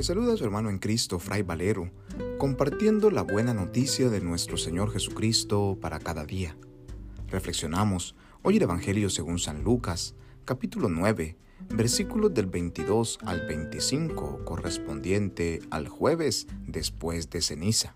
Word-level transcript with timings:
Le 0.00 0.04
saluda 0.04 0.32
a 0.32 0.36
su 0.38 0.44
hermano 0.44 0.70
en 0.70 0.78
Cristo, 0.78 1.18
Fray 1.18 1.42
Valero, 1.42 1.90
compartiendo 2.38 3.10
la 3.10 3.20
buena 3.20 3.52
noticia 3.52 4.08
de 4.08 4.22
nuestro 4.22 4.56
Señor 4.56 4.90
Jesucristo 4.90 5.76
para 5.78 5.98
cada 5.98 6.24
día. 6.24 6.56
Reflexionamos 7.28 8.14
hoy 8.42 8.56
el 8.56 8.62
Evangelio 8.62 9.10
según 9.10 9.38
San 9.38 9.62
Lucas, 9.62 10.14
capítulo 10.46 10.88
9, 10.88 11.36
versículos 11.74 12.32
del 12.32 12.46
22 12.46 13.18
al 13.26 13.46
25, 13.46 14.42
correspondiente 14.46 15.60
al 15.68 15.86
jueves 15.88 16.46
después 16.66 17.28
de 17.28 17.42
ceniza. 17.42 17.94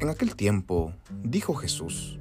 En 0.00 0.08
aquel 0.08 0.34
tiempo 0.34 0.94
dijo 1.22 1.54
Jesús, 1.54 2.18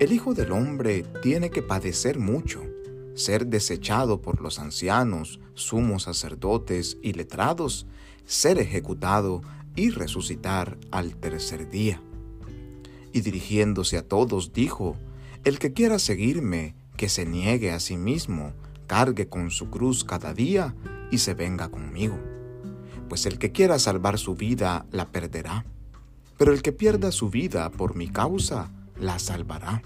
El 0.00 0.12
Hijo 0.12 0.34
del 0.34 0.52
Hombre 0.52 1.02
tiene 1.22 1.48
que 1.48 1.62
padecer 1.62 2.18
mucho 2.18 2.73
ser 3.14 3.46
desechado 3.46 4.20
por 4.20 4.40
los 4.40 4.58
ancianos, 4.58 5.40
sumos 5.54 6.04
sacerdotes 6.04 6.98
y 7.02 7.12
letrados, 7.12 7.86
ser 8.24 8.58
ejecutado 8.58 9.42
y 9.76 9.90
resucitar 9.90 10.78
al 10.90 11.16
tercer 11.16 11.68
día. 11.68 12.02
Y 13.12 13.20
dirigiéndose 13.20 13.96
a 13.96 14.06
todos 14.06 14.52
dijo, 14.52 14.96
El 15.44 15.58
que 15.58 15.72
quiera 15.72 15.98
seguirme, 15.98 16.74
que 16.96 17.08
se 17.08 17.26
niegue 17.26 17.70
a 17.70 17.80
sí 17.80 17.96
mismo, 17.96 18.52
cargue 18.86 19.28
con 19.28 19.50
su 19.50 19.70
cruz 19.70 20.04
cada 20.04 20.34
día 20.34 20.74
y 21.10 21.18
se 21.18 21.34
venga 21.34 21.68
conmigo. 21.68 22.18
Pues 23.08 23.26
el 23.26 23.38
que 23.38 23.52
quiera 23.52 23.78
salvar 23.78 24.18
su 24.18 24.34
vida 24.34 24.86
la 24.90 25.10
perderá, 25.12 25.64
pero 26.36 26.52
el 26.52 26.62
que 26.62 26.72
pierda 26.72 27.12
su 27.12 27.30
vida 27.30 27.70
por 27.70 27.94
mi 27.94 28.08
causa 28.08 28.72
la 28.98 29.18
salvará. 29.18 29.82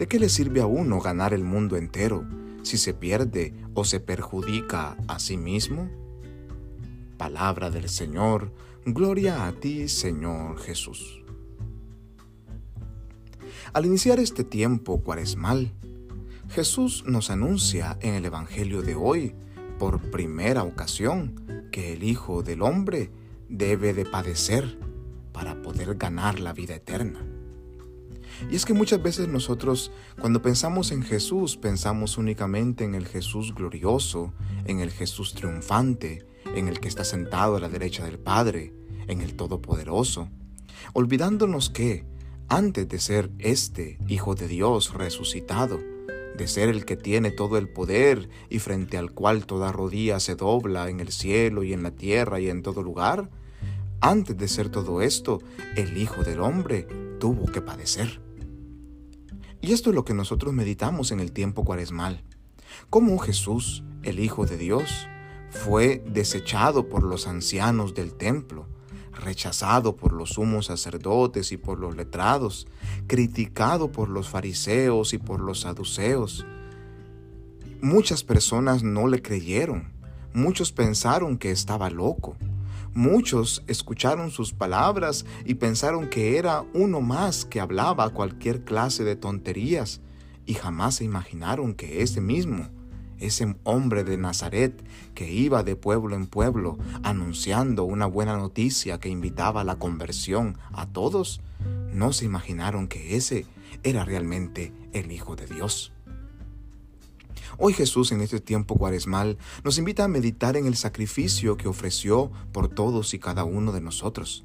¿De 0.00 0.08
qué 0.08 0.18
le 0.18 0.30
sirve 0.30 0.62
a 0.62 0.66
uno 0.66 0.98
ganar 0.98 1.34
el 1.34 1.44
mundo 1.44 1.76
entero 1.76 2.26
si 2.62 2.78
se 2.78 2.94
pierde 2.94 3.52
o 3.74 3.84
se 3.84 4.00
perjudica 4.00 4.96
a 5.06 5.18
sí 5.18 5.36
mismo? 5.36 5.90
Palabra 7.18 7.70
del 7.70 7.86
Señor, 7.90 8.50
gloria 8.86 9.46
a 9.46 9.52
ti 9.52 9.88
Señor 9.88 10.58
Jesús. 10.58 11.22
Al 13.74 13.84
iniciar 13.84 14.20
este 14.20 14.42
tiempo 14.42 15.02
cuaresmal, 15.02 15.70
Jesús 16.48 17.04
nos 17.06 17.28
anuncia 17.28 17.98
en 18.00 18.14
el 18.14 18.24
Evangelio 18.24 18.80
de 18.80 18.94
hoy, 18.94 19.34
por 19.78 20.10
primera 20.10 20.62
ocasión, 20.62 21.68
que 21.70 21.92
el 21.92 22.04
Hijo 22.04 22.42
del 22.42 22.62
Hombre 22.62 23.10
debe 23.50 23.92
de 23.92 24.06
padecer 24.06 24.78
para 25.32 25.60
poder 25.60 25.96
ganar 25.96 26.40
la 26.40 26.54
vida 26.54 26.74
eterna. 26.74 27.29
Y 28.48 28.56
es 28.56 28.64
que 28.64 28.72
muchas 28.72 29.02
veces 29.02 29.28
nosotros 29.28 29.92
cuando 30.20 30.40
pensamos 30.40 30.92
en 30.92 31.02
Jesús 31.02 31.56
pensamos 31.56 32.16
únicamente 32.16 32.84
en 32.84 32.94
el 32.94 33.06
Jesús 33.06 33.54
glorioso, 33.54 34.32
en 34.64 34.80
el 34.80 34.90
Jesús 34.90 35.34
triunfante, 35.34 36.26
en 36.54 36.68
el 36.68 36.80
que 36.80 36.88
está 36.88 37.04
sentado 37.04 37.56
a 37.56 37.60
la 37.60 37.68
derecha 37.68 38.04
del 38.04 38.18
Padre, 38.18 38.72
en 39.08 39.20
el 39.20 39.34
Todopoderoso, 39.34 40.28
olvidándonos 40.92 41.70
que, 41.70 42.06
antes 42.48 42.88
de 42.88 42.98
ser 42.98 43.30
este 43.38 43.98
Hijo 44.08 44.34
de 44.34 44.48
Dios 44.48 44.94
resucitado, 44.94 45.78
de 46.36 46.48
ser 46.48 46.68
el 46.68 46.84
que 46.84 46.96
tiene 46.96 47.30
todo 47.30 47.58
el 47.58 47.68
poder 47.68 48.30
y 48.48 48.60
frente 48.60 48.96
al 48.96 49.12
cual 49.12 49.46
toda 49.46 49.72
rodilla 49.72 50.20
se 50.20 50.36
dobla 50.36 50.88
en 50.88 51.00
el 51.00 51.12
cielo 51.12 51.62
y 51.62 51.72
en 51.72 51.82
la 51.82 51.90
tierra 51.90 52.40
y 52.40 52.48
en 52.48 52.62
todo 52.62 52.82
lugar, 52.82 53.28
antes 54.00 54.36
de 54.36 54.48
ser 54.48 54.70
todo 54.70 55.02
esto, 55.02 55.40
el 55.76 55.98
Hijo 55.98 56.22
del 56.22 56.40
Hombre 56.40 56.86
tuvo 57.18 57.44
que 57.46 57.60
padecer. 57.60 58.20
Y 59.62 59.72
esto 59.72 59.90
es 59.90 59.96
lo 59.96 60.04
que 60.04 60.14
nosotros 60.14 60.54
meditamos 60.54 61.12
en 61.12 61.20
el 61.20 61.32
tiempo 61.32 61.64
cuaresmal. 61.64 62.22
Cómo 62.88 63.18
Jesús, 63.18 63.84
el 64.02 64.18
Hijo 64.18 64.46
de 64.46 64.56
Dios, 64.56 65.06
fue 65.50 66.02
desechado 66.06 66.88
por 66.88 67.02
los 67.02 67.26
ancianos 67.26 67.94
del 67.94 68.14
templo, 68.14 68.66
rechazado 69.12 69.96
por 69.96 70.12
los 70.12 70.30
sumos 70.30 70.66
sacerdotes 70.66 71.52
y 71.52 71.56
por 71.56 71.78
los 71.78 71.96
letrados, 71.96 72.66
criticado 73.06 73.92
por 73.92 74.08
los 74.08 74.28
fariseos 74.28 75.12
y 75.12 75.18
por 75.18 75.40
los 75.40 75.60
saduceos. 75.60 76.46
Muchas 77.82 78.24
personas 78.24 78.82
no 78.82 79.08
le 79.08 79.20
creyeron, 79.20 79.92
muchos 80.32 80.72
pensaron 80.72 81.36
que 81.36 81.50
estaba 81.50 81.90
loco, 81.90 82.36
Muchos 82.94 83.62
escucharon 83.68 84.32
sus 84.32 84.52
palabras 84.52 85.24
y 85.44 85.54
pensaron 85.54 86.08
que 86.08 86.38
era 86.38 86.64
uno 86.74 87.00
más 87.00 87.44
que 87.44 87.60
hablaba 87.60 88.10
cualquier 88.10 88.64
clase 88.64 89.04
de 89.04 89.14
tonterías 89.14 90.00
y 90.44 90.54
jamás 90.54 90.96
se 90.96 91.04
imaginaron 91.04 91.74
que 91.74 92.02
ese 92.02 92.20
mismo, 92.20 92.68
ese 93.18 93.54
hombre 93.62 94.02
de 94.02 94.16
Nazaret 94.16 94.82
que 95.14 95.32
iba 95.32 95.62
de 95.62 95.76
pueblo 95.76 96.16
en 96.16 96.26
pueblo 96.26 96.78
anunciando 97.04 97.84
una 97.84 98.06
buena 98.06 98.36
noticia 98.36 98.98
que 98.98 99.08
invitaba 99.08 99.60
a 99.60 99.64
la 99.64 99.78
conversión 99.78 100.58
a 100.72 100.86
todos, 100.86 101.40
no 101.92 102.12
se 102.12 102.24
imaginaron 102.24 102.88
que 102.88 103.16
ese 103.16 103.46
era 103.84 104.04
realmente 104.04 104.72
el 104.92 105.12
Hijo 105.12 105.36
de 105.36 105.46
Dios. 105.46 105.92
Hoy 107.58 107.72
Jesús 107.72 108.12
en 108.12 108.20
este 108.20 108.40
tiempo 108.40 108.76
cuaresmal 108.76 109.38
nos 109.64 109.78
invita 109.78 110.04
a 110.04 110.08
meditar 110.08 110.56
en 110.56 110.66
el 110.66 110.76
sacrificio 110.76 111.56
que 111.56 111.68
ofreció 111.68 112.30
por 112.52 112.68
todos 112.68 113.12
y 113.14 113.18
cada 113.18 113.44
uno 113.44 113.72
de 113.72 113.80
nosotros, 113.80 114.44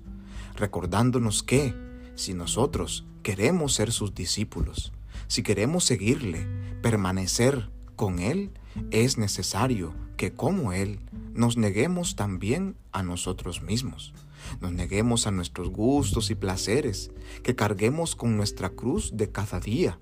recordándonos 0.56 1.44
que 1.44 1.74
si 2.16 2.34
nosotros 2.34 3.06
queremos 3.24 3.74
ser 3.74 3.92
sus 3.92 4.16
discípulos, 4.16 4.92
si 5.28 5.44
queremos 5.44 5.84
seguirle, 5.84 6.48
permanecer 6.82 7.70
con 7.96 8.20
Él, 8.20 8.52
es 8.92 9.18
necesario 9.18 9.94
que 10.18 10.34
como 10.34 10.74
Él 10.74 11.00
nos 11.34 11.58
neguemos 11.58 12.16
también 12.16 12.76
a 12.92 13.04
nosotros 13.04 13.62
mismos, 13.62 14.14
nos 14.62 14.72
neguemos 14.72 15.28
a 15.28 15.32
nuestros 15.32 15.70
gustos 15.70 16.30
y 16.30 16.36
placeres, 16.36 17.12
que 17.44 17.56
carguemos 17.56 18.16
con 18.16 18.38
nuestra 18.38 18.70
cruz 18.70 19.16
de 19.16 19.32
cada 19.32 19.60
día 19.60 20.00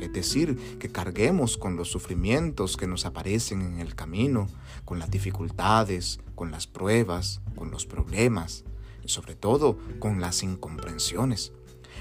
es 0.00 0.12
decir, 0.12 0.78
que 0.78 0.90
carguemos 0.90 1.56
con 1.56 1.76
los 1.76 1.88
sufrimientos 1.90 2.76
que 2.76 2.86
nos 2.86 3.06
aparecen 3.06 3.62
en 3.62 3.80
el 3.80 3.94
camino, 3.94 4.48
con 4.84 4.98
las 4.98 5.10
dificultades, 5.10 6.20
con 6.34 6.50
las 6.50 6.66
pruebas, 6.66 7.40
con 7.54 7.70
los 7.70 7.86
problemas 7.86 8.64
y 9.04 9.08
sobre 9.08 9.34
todo 9.34 9.78
con 9.98 10.20
las 10.20 10.42
incomprensiones. 10.42 11.52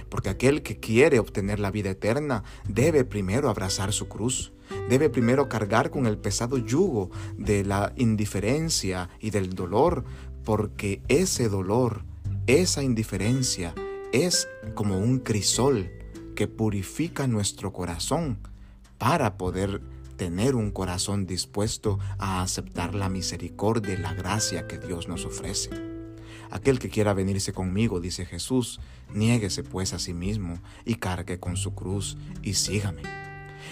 Porque 0.09 0.29
aquel 0.29 0.61
que 0.61 0.79
quiere 0.79 1.19
obtener 1.19 1.59
la 1.59 1.71
vida 1.71 1.91
eterna 1.91 2.43
debe 2.67 3.05
primero 3.05 3.49
abrazar 3.49 3.93
su 3.93 4.07
cruz, 4.07 4.51
debe 4.89 5.09
primero 5.09 5.47
cargar 5.47 5.89
con 5.89 6.05
el 6.05 6.17
pesado 6.17 6.57
yugo 6.57 7.09
de 7.37 7.63
la 7.63 7.93
indiferencia 7.95 9.09
y 9.19 9.29
del 9.29 9.53
dolor, 9.53 10.03
porque 10.43 11.01
ese 11.07 11.49
dolor, 11.49 12.03
esa 12.45 12.83
indiferencia, 12.83 13.73
es 14.11 14.47
como 14.75 14.99
un 14.99 15.19
crisol 15.19 15.89
que 16.35 16.47
purifica 16.47 17.27
nuestro 17.27 17.73
corazón 17.73 18.37
para 18.97 19.37
poder 19.37 19.81
tener 20.17 20.55
un 20.55 20.71
corazón 20.71 21.25
dispuesto 21.25 21.99
a 22.19 22.41
aceptar 22.41 22.95
la 22.95 23.09
misericordia 23.09 23.93
y 23.93 23.97
la 23.97 24.13
gracia 24.13 24.67
que 24.67 24.77
Dios 24.77 25.07
nos 25.07 25.25
ofrece. 25.25 25.69
Aquel 26.51 26.79
que 26.79 26.89
quiera 26.89 27.13
venirse 27.13 27.53
conmigo, 27.53 27.99
dice 27.99 28.25
Jesús, 28.25 28.79
niéguese 29.13 29.63
pues 29.63 29.93
a 29.93 29.99
sí 29.99 30.13
mismo 30.13 30.59
y 30.85 30.95
cargue 30.95 31.39
con 31.39 31.57
su 31.57 31.73
cruz 31.73 32.17
y 32.43 32.53
sígame. 32.53 33.01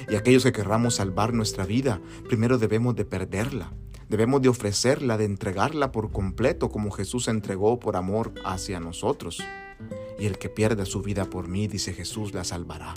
Y 0.09 0.15
aquellos 0.15 0.43
que 0.43 0.51
querramos 0.51 0.95
salvar 0.95 1.33
nuestra 1.33 1.65
vida, 1.65 2.01
primero 2.27 2.57
debemos 2.57 2.95
de 2.95 3.05
perderla. 3.05 3.71
Debemos 4.09 4.41
de 4.41 4.49
ofrecerla, 4.49 5.17
de 5.17 5.25
entregarla 5.25 5.91
por 5.91 6.11
completo 6.11 6.69
como 6.69 6.91
Jesús 6.91 7.27
entregó 7.27 7.79
por 7.79 7.95
amor 7.95 8.33
hacia 8.43 8.79
nosotros 8.79 9.41
y 10.19 10.25
el 10.25 10.37
que 10.37 10.49
pierda 10.49 10.85
su 10.85 11.01
vida 11.01 11.25
por 11.25 11.47
mí, 11.47 11.67
dice 11.67 11.93
Jesús, 11.93 12.33
la 12.33 12.43
salvará. 12.43 12.93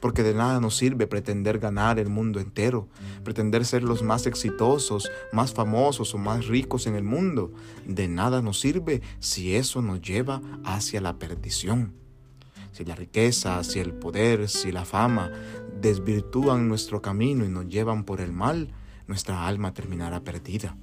Porque 0.00 0.22
de 0.22 0.34
nada 0.34 0.60
nos 0.60 0.76
sirve 0.76 1.06
pretender 1.06 1.58
ganar 1.58 1.98
el 1.98 2.08
mundo 2.08 2.38
entero, 2.38 2.88
pretender 3.24 3.64
ser 3.64 3.82
los 3.82 4.02
más 4.02 4.26
exitosos, 4.26 5.10
más 5.32 5.52
famosos 5.52 6.14
o 6.14 6.18
más 6.18 6.46
ricos 6.46 6.86
en 6.86 6.94
el 6.94 7.02
mundo. 7.02 7.52
De 7.86 8.06
nada 8.06 8.42
nos 8.42 8.60
sirve 8.60 9.00
si 9.20 9.56
eso 9.56 9.80
nos 9.82 10.00
lleva 10.02 10.42
hacia 10.64 11.00
la 11.00 11.18
perdición. 11.18 11.94
Si 12.72 12.84
la 12.84 12.94
riqueza, 12.94 13.64
si 13.64 13.80
el 13.80 13.94
poder, 13.94 14.50
si 14.50 14.70
la 14.70 14.84
fama 14.84 15.32
desvirtúan 15.80 16.68
nuestro 16.68 17.00
camino 17.00 17.44
y 17.44 17.48
nos 17.48 17.66
llevan 17.66 18.04
por 18.04 18.20
el 18.20 18.32
mal, 18.32 18.74
nuestra 19.06 19.46
alma 19.46 19.72
terminará 19.72 20.22
perdida. 20.22 20.76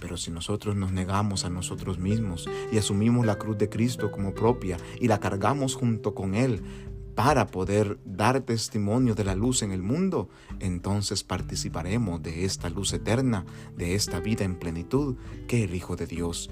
Pero 0.00 0.16
si 0.16 0.30
nosotros 0.30 0.76
nos 0.76 0.92
negamos 0.92 1.44
a 1.44 1.50
nosotros 1.50 1.98
mismos 1.98 2.48
y 2.72 2.78
asumimos 2.78 3.26
la 3.26 3.36
cruz 3.36 3.58
de 3.58 3.68
Cristo 3.68 4.10
como 4.10 4.34
propia 4.34 4.76
y 5.00 5.08
la 5.08 5.20
cargamos 5.20 5.74
junto 5.74 6.14
con 6.14 6.34
Él 6.34 6.62
para 7.14 7.48
poder 7.48 7.98
dar 8.04 8.42
testimonio 8.42 9.16
de 9.16 9.24
la 9.24 9.34
luz 9.34 9.62
en 9.62 9.72
el 9.72 9.82
mundo, 9.82 10.28
entonces 10.60 11.24
participaremos 11.24 12.22
de 12.22 12.44
esta 12.44 12.70
luz 12.70 12.92
eterna, 12.92 13.44
de 13.76 13.96
esta 13.96 14.20
vida 14.20 14.44
en 14.44 14.56
plenitud 14.56 15.16
que 15.48 15.64
el 15.64 15.74
Hijo 15.74 15.96
de 15.96 16.06
Dios 16.06 16.48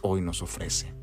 hoy 0.00 0.22
nos 0.22 0.40
ofrece. 0.40 0.94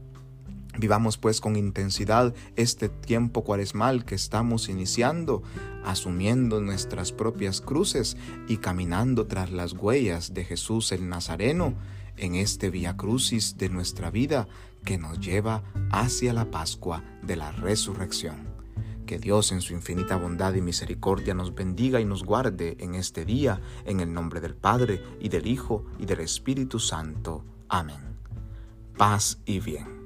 Vivamos 0.77 1.17
pues 1.17 1.41
con 1.41 1.55
intensidad 1.55 2.33
este 2.55 2.89
tiempo 2.89 3.43
cuaresmal 3.43 4.05
que 4.05 4.15
estamos 4.15 4.69
iniciando, 4.69 5.43
asumiendo 5.83 6.61
nuestras 6.61 7.11
propias 7.11 7.61
cruces 7.61 8.17
y 8.47 8.57
caminando 8.57 9.27
tras 9.27 9.51
las 9.51 9.73
huellas 9.73 10.33
de 10.33 10.43
Jesús 10.43 10.91
el 10.91 11.07
Nazareno 11.07 11.75
en 12.17 12.35
este 12.35 12.69
via 12.69 12.97
crucis 12.97 13.57
de 13.57 13.69
nuestra 13.69 14.11
vida 14.11 14.47
que 14.83 14.97
nos 14.97 15.19
lleva 15.19 15.63
hacia 15.91 16.33
la 16.33 16.51
Pascua 16.51 17.03
de 17.23 17.35
la 17.35 17.51
resurrección. 17.51 18.55
Que 19.05 19.19
Dios 19.19 19.51
en 19.51 19.61
su 19.61 19.73
infinita 19.73 20.15
bondad 20.15 20.55
y 20.55 20.61
misericordia 20.61 21.33
nos 21.33 21.53
bendiga 21.53 22.01
y 22.01 22.05
nos 22.05 22.23
guarde 22.23 22.75
en 22.79 22.95
este 22.95 23.23
día, 23.23 23.61
en 23.85 23.99
el 23.99 24.13
nombre 24.13 24.41
del 24.41 24.55
Padre 24.55 25.01
y 25.19 25.29
del 25.29 25.47
Hijo 25.47 25.85
y 25.99 26.05
del 26.05 26.21
Espíritu 26.21 26.79
Santo. 26.79 27.43
Amén. 27.69 28.17
Paz 28.97 29.39
y 29.45 29.59
bien. 29.59 30.04